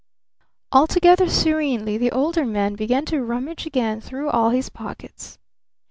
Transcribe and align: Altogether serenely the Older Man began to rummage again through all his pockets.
Altogether 0.71 1.29
serenely 1.29 1.95
the 1.95 2.09
Older 2.11 2.43
Man 2.43 2.73
began 2.73 3.05
to 3.05 3.21
rummage 3.23 3.67
again 3.67 4.01
through 4.01 4.31
all 4.31 4.49
his 4.49 4.67
pockets. 4.67 5.37